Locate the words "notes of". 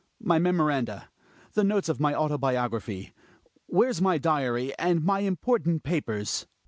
1.63-1.99